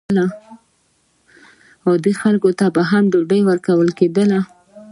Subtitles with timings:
[1.87, 4.39] عادي خلکو ته به هم ډوډۍ ورکول کېده.